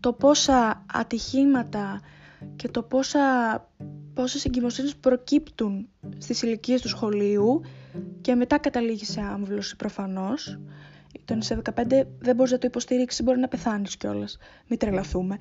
το 0.00 0.12
πόσα 0.12 0.84
ατυχήματα 0.92 2.00
και 2.56 2.68
το 2.68 2.82
πόσα, 2.82 3.20
πόσες 4.14 4.44
εγκυμοσύνες 4.44 4.96
προκύπτουν 4.96 5.88
στις 6.18 6.42
ηλικίες 6.42 6.80
του 6.80 6.88
σχολείου 6.88 7.60
και 8.20 8.34
μετά 8.34 8.58
καταλήγει 8.58 9.04
σε 9.04 9.20
άμβλωση 9.20 9.76
προφανώς. 9.76 10.58
Τον 11.24 11.42
σε 11.42 11.62
15 11.74 12.06
δεν 12.18 12.34
μπορείς 12.34 12.52
να 12.52 12.58
το 12.58 12.66
υποστηρίξεις, 12.66 13.24
μπορεί 13.24 13.38
να 13.38 13.48
πεθάνεις 13.48 13.96
κιόλας. 13.96 14.38
Μην 14.68 14.78
τρελαθούμε. 14.78 15.36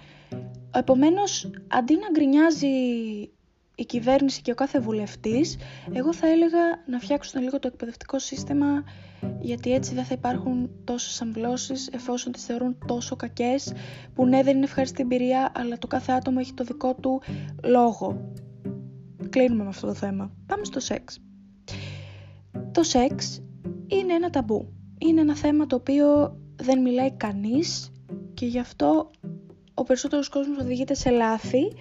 Επομένως, 0.75 1.49
αντί 1.67 1.93
να 1.93 2.07
γκρινιάζει 2.11 2.67
η 3.75 3.85
κυβέρνηση 3.85 4.41
και 4.41 4.51
ο 4.51 4.55
κάθε 4.55 4.79
βουλευτής, 4.79 5.57
εγώ 5.93 6.13
θα 6.13 6.27
έλεγα 6.27 6.59
να 6.87 6.99
φτιάξουν 6.99 7.41
λίγο 7.41 7.59
το 7.59 7.67
εκπαιδευτικό 7.67 8.19
σύστημα 8.19 8.83
γιατί 9.39 9.73
έτσι 9.73 9.93
δεν 9.93 10.03
θα 10.03 10.13
υπάρχουν 10.13 10.69
τόσες 10.83 11.21
αμβλώσεις 11.21 11.89
εφόσον 11.91 12.31
τις 12.31 12.45
θεωρούν 12.45 12.77
τόσο 12.87 13.15
κακές 13.15 13.73
που 14.13 14.25
ναι 14.25 14.43
δεν 14.43 14.55
είναι 14.55 14.65
ευχαριστή 14.65 15.01
εμπειρία 15.01 15.51
αλλά 15.55 15.77
το 15.77 15.87
κάθε 15.87 16.11
άτομο 16.11 16.37
έχει 16.39 16.53
το 16.53 16.63
δικό 16.63 16.95
του 16.95 17.21
λόγο. 17.63 18.31
Κλείνουμε 19.29 19.63
με 19.63 19.69
αυτό 19.69 19.87
το 19.87 19.93
θέμα. 19.93 20.31
Πάμε 20.45 20.63
στο 20.63 20.79
σεξ. 20.79 21.19
Το 22.71 22.83
σεξ 22.83 23.41
είναι 23.87 24.13
ένα 24.13 24.29
ταμπού. 24.29 24.73
Είναι 24.97 25.21
ένα 25.21 25.35
θέμα 25.35 25.65
το 25.65 25.75
οποίο 25.75 26.37
δεν 26.55 26.81
μιλάει 26.81 27.11
κανείς 27.11 27.91
και 28.33 28.45
γι' 28.45 28.59
αυτό 28.59 29.11
ο 29.73 29.83
περισσότερος 29.83 30.29
κόσμος 30.29 30.57
οδηγείται 30.57 30.93
σε 30.93 31.09
λάθη 31.09 31.73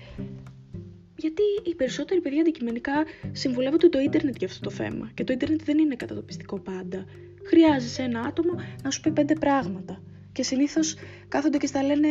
γιατί 1.25 1.71
οι 1.71 1.75
περισσότεροι 1.75 2.21
παιδιά 2.21 2.41
αντικειμενικά 2.41 2.93
συμβουλεύονται 3.33 3.89
το 3.89 3.99
ίντερνετ 3.99 4.37
για 4.39 4.47
αυτό 4.47 4.61
το 4.61 4.71
θέμα. 4.71 5.11
Και 5.15 5.25
το 5.25 5.33
ίντερνετ 5.33 5.61
δεν 5.65 5.79
είναι 5.79 5.95
κατατοπιστικό 5.95 6.59
πάντα. 6.59 7.05
Χρειάζεσαι 7.45 8.03
ένα 8.03 8.21
άτομο 8.21 8.53
να 8.83 8.91
σου 8.91 9.01
πει 9.01 9.11
πέντε 9.11 9.35
πράγματα. 9.35 10.03
Και 10.33 10.43
συνήθως 10.43 10.97
κάθονται 11.29 11.59
και 11.59 11.67
στα 11.67 11.83
λένε 11.83 12.09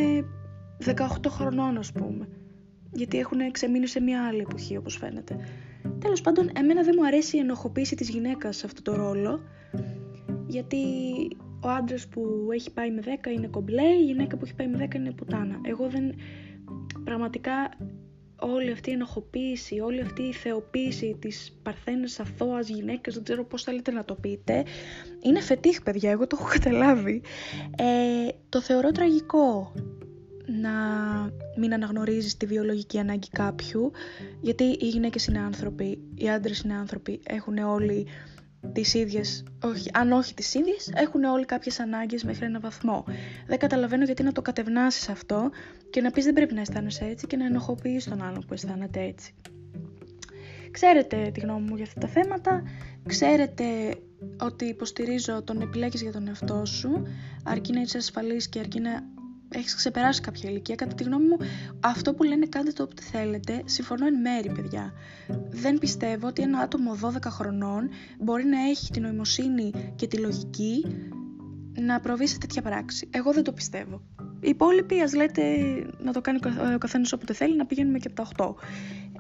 18 0.86 0.96
χρονών, 1.28 1.78
ας 1.78 1.92
πούμε. 1.92 2.28
Γιατί 2.92 3.18
έχουν 3.20 3.52
ξεμείνει 3.52 3.88
σε 3.88 4.02
μια 4.02 4.28
άλλη 4.28 4.40
εποχή, 4.40 4.78
όπως 4.78 4.98
φαίνεται. 4.98 5.38
Τέλος 6.00 6.22
πάντων, 6.22 6.50
εμένα 6.58 6.84
δεν 6.84 6.94
μου 6.98 7.06
αρέσει 7.06 7.38
η 7.38 7.40
ενοχοποίηση 7.40 7.96
της 7.96 8.10
γυναίκας 8.10 8.58
σε 8.58 8.66
αυτό 8.66 8.82
το 8.82 8.96
ρόλο. 8.96 9.42
Γιατί 10.48 10.78
ο 11.64 11.70
άντρας 11.70 12.08
που 12.08 12.48
έχει 12.54 12.72
πάει 12.72 12.92
με 12.92 13.02
10 13.06 13.32
είναι 13.36 13.48
κομπλέ, 13.48 13.88
η 13.88 14.04
γυναίκα 14.04 14.38
που 14.38 14.46
έχει 14.46 14.56
πάει 14.56 14.68
με 14.68 14.88
10 14.92 14.96
είναι 14.96 15.12
πουτάνα. 15.12 15.60
Εγώ 15.64 15.90
δεν. 15.90 16.16
Πραγματικά 17.04 17.52
όλη 18.44 18.72
αυτή 18.72 18.90
η 18.90 18.94
ενοχοποίηση, 18.94 19.80
όλη 19.80 20.02
αυτή 20.02 20.22
η 20.22 20.34
θεοποίηση 20.34 21.18
της 21.20 21.58
παρθένες 21.64 22.20
αθώας 22.20 22.68
γυναίκας, 22.70 23.14
δεν 23.14 23.24
ξέρω 23.24 23.46
πώς 23.46 23.64
θέλετε 23.64 23.92
να 23.92 24.06
το 24.06 24.16
πείτε, 24.16 24.64
είναι 25.22 25.42
φετίχ 25.42 25.82
παιδιά, 25.82 26.12
εγώ 26.12 26.28
το 26.28 26.38
έχω 26.40 26.50
καταλάβει. 26.50 27.22
Ε, 27.78 28.28
το 28.50 28.62
θεωρώ 28.62 28.92
τραγικό 28.92 29.74
να 30.46 30.72
μην 31.58 31.74
αναγνωρίζεις 31.74 32.38
τη 32.38 32.46
βιολογική 32.46 33.00
ανάγκη 33.00 33.30
κάποιου, 33.32 33.92
γιατί 34.42 34.64
οι 34.64 34.88
γυναίκες 34.88 35.26
είναι 35.26 35.40
άνθρωποι, 35.40 36.00
οι 36.16 36.30
άντρες 36.30 36.62
είναι 36.62 36.74
άνθρωποι, 36.74 37.20
έχουν 37.24 37.58
όλοι 37.58 38.08
τις 38.72 38.94
ίδιες, 38.94 39.44
όχι, 39.64 39.90
αν 39.94 40.12
όχι 40.12 40.34
τις 40.34 40.54
ίδιες, 40.54 40.92
έχουν 40.96 41.24
όλοι 41.24 41.46
κάποιες 41.46 41.80
ανάγκες 41.80 42.24
μέχρι 42.24 42.46
ένα 42.46 42.60
βαθμό. 42.60 43.06
Δεν 43.48 43.58
καταλαβαίνω 43.58 44.04
γιατί 44.04 44.24
να 44.24 44.32
το 44.32 44.42
κατευνάσεις 44.42 45.10
αυτό 45.10 45.50
και 45.90 46.02
να 46.02 46.12
πεις 46.12 46.24
δεν 46.24 46.34
πρέπει 46.34 46.54
να 46.54 46.62
αισθάνεσαι 46.62 47.06
έτσι 47.06 47.28
και 47.28 47.38
να 47.38 47.46
ενοχοποιείς 47.46 48.04
τον 48.04 48.24
άλλον 48.24 48.46
που 48.48 48.54
αισθάνεται 48.54 49.02
έτσι. 49.02 49.34
Ξέρετε 50.72 51.30
τη 51.34 51.40
γνώμη 51.40 51.70
μου 51.70 51.76
για 51.76 51.86
αυτά 51.86 52.00
τα 52.00 52.08
θέματα, 52.08 52.64
ξέρετε 53.08 53.64
ότι 54.40 54.66
υποστηρίζω 54.66 55.44
τον 55.44 55.62
επιλέγεις 55.62 56.02
για 56.02 56.12
τον 56.12 56.28
εαυτό 56.28 56.66
σου, 56.66 57.04
αρκεί 57.44 57.74
να 57.74 57.82
είσαι 57.82 57.98
ασφαλής 57.98 58.50
και 58.50 58.60
αρκεί 58.60 58.80
να 58.80 59.04
έχεις 59.54 59.76
ξεπεράσει 59.76 60.22
κάποια 60.22 60.50
ηλικία. 60.50 60.76
Κατά 60.76 60.96
τη 60.96 61.04
γνώμη 61.04 61.28
μου, 61.28 61.38
αυτό 61.80 62.14
που 62.14 62.24
λένε 62.24 62.46
κάντε 62.46 62.72
το 62.72 62.84
ό,τι 62.84 63.04
θέλετε, 63.04 63.62
συμφωνώ 63.66 64.06
εν 64.06 64.20
μέρη, 64.20 64.50
παιδιά. 64.50 64.94
Δεν 65.50 65.78
πιστεύω 65.78 66.28
ότι 66.28 66.42
ένα 66.42 66.60
άτομο 66.60 66.98
12 67.02 67.18
χρονών 67.28 67.90
μπορεί 68.20 68.46
να 68.46 68.62
έχει 68.70 68.92
την 68.92 69.02
νοημοσύνη 69.02 69.72
και 69.96 70.08
τη 70.08 70.18
λογική 70.18 70.86
να 71.80 72.00
προβεί 72.00 72.28
σε 72.28 72.38
τέτοια 72.38 72.62
πράξη. 72.62 73.10
Εγώ 73.12 73.34
δεν 73.34 73.44
το 73.44 73.52
πιστεύω. 73.52 74.02
Οι 74.40 74.50
υπόλοιποι, 74.50 75.02
ας 75.02 75.14
λέτε 75.14 75.44
να 76.00 76.14
το 76.14 76.22
κάνει 76.22 76.40
ο 76.76 76.78
καθένας 76.78 77.14
όποτε 77.14 77.34
θέλει, 77.34 77.56
να 77.56 77.66
πηγαίνουμε 77.66 77.98
και 77.98 78.08
από 78.08 78.36
τα 78.36 78.46
8. 78.46 78.54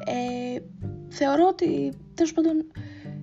Ε, 0.06 0.60
θεωρώ 1.10 1.48
ότι 1.48 1.94
τέλος 2.13 2.34
πάντων 2.34 2.66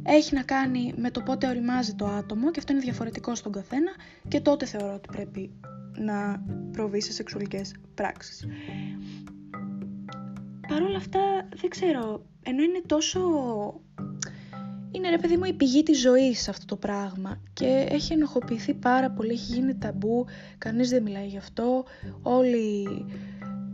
έχει 0.03 0.35
να 0.35 0.43
κάνει 0.43 0.95
με 0.97 1.11
το 1.11 1.21
πότε 1.21 1.49
οριμάζει 1.49 1.95
το 1.95 2.07
άτομο 2.07 2.51
και 2.51 2.59
αυτό 2.59 2.73
είναι 2.73 2.81
διαφορετικό 2.81 3.35
στον 3.35 3.53
καθένα 3.53 3.91
και 4.29 4.41
τότε 4.41 4.67
θεωρώ 4.67 4.95
ότι 4.95 5.09
πρέπει 5.13 5.51
να 6.01 6.43
προβεί 6.73 7.01
σε 7.01 7.13
σεξουαλικές 7.13 7.75
πράξεις. 7.95 8.47
Παρ' 10.69 10.83
όλα 10.83 10.97
αυτά 10.97 11.21
δεν 11.61 11.71
ξέρω, 11.71 12.25
ενώ 12.43 12.63
είναι 12.63 12.81
τόσο... 12.87 13.21
Είναι 14.93 15.11
ρε 15.11 15.19
παιδί 15.19 15.37
μου 15.37 15.45
η 15.45 15.53
πηγή 15.53 15.83
της 15.83 16.01
ζωής 16.01 16.49
αυτό 16.49 16.65
το 16.67 16.77
πράγμα 16.77 17.41
και 17.53 17.87
έχει 17.91 18.13
ενοχοποιηθεί 18.13 18.75
πάρα 18.75 19.11
πολύ, 19.11 19.33
έχει 19.33 19.53
γίνει 19.53 19.75
ταμπού, 19.75 20.27
κανείς 20.59 20.91
δεν 20.91 21.03
μιλάει 21.03 21.27
γι' 21.27 21.37
αυτό, 21.37 21.85
όλοι 22.23 22.87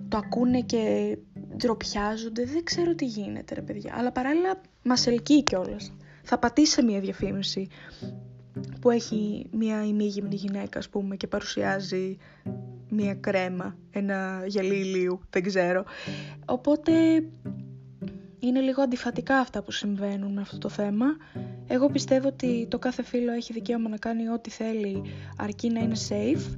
το 0.08 0.16
ακούνε 0.16 0.60
και 0.60 1.16
ντροπιάζονται, 1.56 2.44
δεν 2.44 2.64
ξέρω 2.64 2.94
τι 2.94 3.04
γίνεται 3.04 3.54
ρε 3.54 3.62
παιδιά, 3.62 3.94
αλλά 3.96 4.12
παράλληλα 4.12 4.60
μας 4.82 5.06
ελκύει 5.06 5.42
κιόλας. 5.42 5.92
Θα 6.22 6.38
πατήσει 6.38 6.82
μια 6.82 7.00
διαφήμιση 7.00 7.68
που 8.80 8.90
έχει 8.90 9.46
μια 9.52 9.84
ημίγυμνη 9.84 10.34
γυναίκα 10.34 10.78
ας 10.78 10.88
πούμε 10.88 11.16
και 11.16 11.26
παρουσιάζει 11.26 12.16
μια 12.88 13.14
κρέμα, 13.14 13.76
ένα 13.90 14.42
γυαλί 14.46 14.74
ηλίου, 14.74 15.20
δεν 15.30 15.42
ξέρω. 15.42 15.84
Οπότε 16.44 16.92
είναι 18.38 18.60
λίγο 18.60 18.82
αντιφατικά 18.82 19.38
αυτά 19.38 19.62
που 19.62 19.70
συμβαίνουν 19.70 20.32
με 20.32 20.40
αυτό 20.40 20.58
το 20.58 20.68
θέμα. 20.68 21.06
Εγώ 21.66 21.88
πιστεύω 21.88 22.28
ότι 22.28 22.66
το 22.70 22.78
κάθε 22.78 23.02
φίλο 23.02 23.32
έχει 23.32 23.52
δικαίωμα 23.52 23.88
να 23.88 23.96
κάνει 23.96 24.28
ό,τι 24.28 24.50
θέλει 24.50 25.02
αρκεί 25.36 25.68
να 25.68 25.80
είναι 25.80 25.96
safe, 26.08 26.56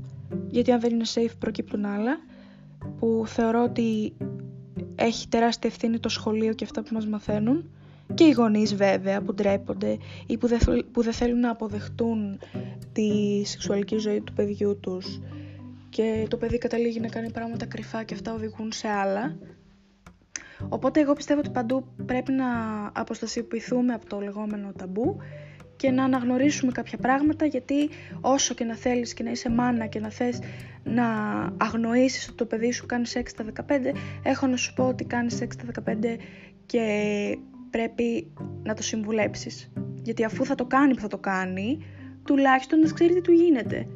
γιατί 0.49 0.73
αν 0.73 0.81
δεν 0.81 0.93
είναι 0.93 1.05
safe 1.15 1.33
προκύπτουν 1.39 1.85
άλλα, 1.85 2.21
που 2.99 3.25
θεωρώ 3.27 3.63
ότι 3.63 4.17
έχει 4.95 5.29
τεράστια 5.29 5.71
ευθύνη 5.71 5.99
το 5.99 6.09
σχολείο 6.09 6.53
και 6.53 6.65
αυτά 6.65 6.83
που 6.83 6.89
μας 6.93 7.07
μαθαίνουν 7.07 7.71
και 8.15 8.25
οι 8.25 8.31
γονείς 8.31 8.75
βέβαια 8.75 9.21
που 9.23 9.35
ντρέπονται 9.35 9.99
ή 10.27 10.39
που 10.39 10.47
δεν, 10.47 10.59
που 10.93 11.03
δεν 11.03 11.13
θέλουν 11.13 11.41
να 11.41 11.51
αποδεχτούν 11.51 12.39
τη 12.93 13.43
σεξουαλική 13.45 13.97
ζωή 13.99 14.21
του 14.21 14.33
παιδιού 14.33 14.79
τους 14.81 15.21
και 15.89 16.27
το 16.31 16.37
παιδί 16.37 16.59
καταλήγει 16.59 17.01
να 17.01 17.09
κάνει 17.09 17.31
πράγματα 17.31 17.67
κρυφά 17.67 18.03
και 18.03 18.15
αυτά 18.15 18.33
οδηγούν 18.33 18.73
σε 18.73 18.89
άλλα. 18.89 19.37
Οπότε 20.69 21.01
εγώ 21.01 21.13
πιστεύω 21.13 21.41
ότι 21.41 21.51
παντού 21.51 21.85
πρέπει 22.07 22.33
να 22.33 22.47
αποστασιοποιηθούμε 22.95 23.93
από 23.93 24.07
το 24.07 24.21
λεγόμενο 24.21 24.73
ταμπού 24.79 25.17
και 25.77 25.91
να 25.91 26.05
αναγνωρίσουμε 26.05 26.73
κάποια 26.73 26.99
πράγματα 26.99 27.45
γιατί 27.45 27.89
όσο 28.21 28.55
και 28.55 28.65
να 28.65 28.75
θέλεις 28.75 29.15
και 29.15 29.23
να 29.23 29.31
είσαι 29.31 29.51
μάνα 29.51 29.87
και 29.87 30.01
να 30.01 30.11
θες 30.11 30.39
να 30.85 31.05
αγνοήσεις 31.57 32.27
ότι 32.27 32.37
το 32.37 32.45
παιδί 32.45 32.73
σου 32.73 32.87
κάνει 32.87 33.07
σεξ 33.07 33.31
στα 33.31 33.45
15 33.69 33.81
έχω 34.23 34.47
να 34.47 34.57
σου 34.57 34.75
πω 34.75 34.85
ότι 34.85 35.05
κάνει 35.05 35.31
σεξ 35.31 35.55
στα 35.55 35.65
15 35.85 35.95
και 36.67 36.83
πρέπει 37.71 38.33
να 38.63 38.75
το 38.75 38.83
συμβουλέψεις. 38.83 39.73
Γιατί 40.03 40.25
αφού 40.25 40.45
θα 40.45 40.55
το 40.55 40.65
κάνει 40.65 40.95
που 40.95 41.01
θα 41.01 41.09
το 41.09 41.19
κάνει, 41.19 41.79
τουλάχιστον 42.25 42.79
να 42.79 42.93
ξέρει 42.93 43.15
τι 43.15 43.21
του 43.21 43.33
γίνεται. 43.33 43.87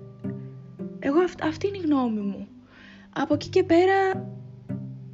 Εγώ 0.99 1.19
αυτή 1.43 1.67
είναι 1.67 1.77
η 1.77 1.81
γνώμη 1.81 2.21
μου. 2.21 2.49
Από 3.13 3.35
εκεί 3.35 3.49
και 3.49 3.63
πέρα 3.63 4.29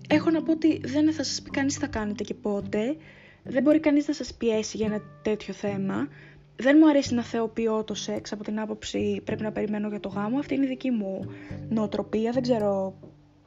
έχω 0.08 0.30
να 0.30 0.42
πω 0.42 0.52
ότι 0.52 0.80
δεν 0.84 1.12
θα 1.12 1.22
σας 1.22 1.42
πει 1.42 1.50
κανείς 1.50 1.74
τι 1.74 1.80
θα 1.80 1.86
κάνετε 1.86 2.24
και 2.24 2.34
πότε. 2.34 2.96
Δεν 3.42 3.62
μπορεί 3.62 3.80
κανείς 3.80 4.08
να 4.08 4.14
σας 4.14 4.34
πιέσει 4.34 4.76
για 4.76 4.86
ένα 4.86 5.00
τέτοιο 5.22 5.54
θέμα. 5.54 6.08
Δεν 6.56 6.76
μου 6.80 6.88
αρέσει 6.88 7.14
να 7.14 7.22
θεοποιώ 7.22 7.84
το 7.84 7.94
σεξ 7.94 8.32
από 8.32 8.44
την 8.44 8.60
άποψη 8.60 9.20
πρέπει 9.24 9.42
να 9.42 9.52
περιμένω 9.52 9.88
για 9.88 10.00
το 10.00 10.08
γάμο. 10.08 10.38
Αυτή 10.38 10.54
είναι 10.54 10.64
η 10.64 10.68
δική 10.68 10.90
μου 10.90 11.30
νοοτροπία. 11.68 12.32
Δεν 12.32 12.42
ξέρω 12.42 12.94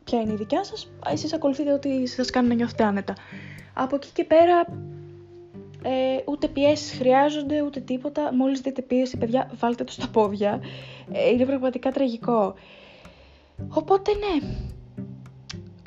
ποια 0.03 0.21
είναι 0.21 0.31
η 0.31 0.35
δικιά 0.35 0.63
σας. 0.63 0.91
Εσείς 1.11 1.33
ακολουθείτε 1.33 1.73
ότι 1.73 2.07
σας 2.07 2.29
κάνει 2.29 2.47
να 2.47 2.53
νιώθετε 2.53 2.83
άνετα. 2.83 3.15
Από 3.73 3.95
εκεί 3.95 4.09
και 4.13 4.23
πέρα 4.23 4.65
ε, 5.83 6.21
ούτε 6.25 6.47
πιέσεις 6.47 6.97
χρειάζονται, 6.97 7.61
ούτε 7.61 7.79
τίποτα. 7.79 8.33
Μόλις 8.33 8.61
δείτε 8.61 8.81
πίεση, 8.81 9.17
παιδιά, 9.17 9.51
βάλτε 9.55 9.83
το 9.83 9.91
στα 9.91 10.07
πόδια. 10.07 10.61
Ε, 11.11 11.29
είναι 11.29 11.45
πραγματικά 11.45 11.91
τραγικό. 11.91 12.53
Οπότε 13.69 14.11
ναι, 14.11 14.55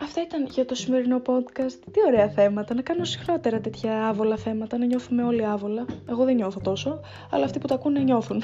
Αυτά 0.04 0.22
ήταν 0.22 0.46
για 0.50 0.64
το 0.64 0.74
σημερινό 0.74 1.22
podcast. 1.26 1.78
Τι 1.92 2.00
ωραία 2.06 2.28
θέματα. 2.28 2.74
Να 2.74 2.82
κάνω 2.82 3.04
συχνότερα 3.04 3.60
τέτοια 3.60 4.06
άβολα 4.06 4.36
θέματα, 4.36 4.78
να 4.78 4.84
νιώθουμε 4.84 5.22
όλοι 5.22 5.46
άβολα. 5.46 5.84
Εγώ 6.08 6.24
δεν 6.24 6.34
νιώθω 6.34 6.60
τόσο, 6.60 7.00
αλλά 7.30 7.44
αυτοί 7.44 7.58
που 7.58 7.66
τα 7.66 7.74
ακούνε 7.74 8.00
νιώθουν. 8.00 8.42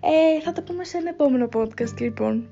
Ε, 0.00 0.40
θα 0.40 0.52
τα 0.52 0.62
πούμε 0.62 0.84
σε 0.84 0.96
ένα 0.96 1.08
επόμενο 1.08 1.48
podcast 1.56 2.00
λοιπόν. 2.00 2.48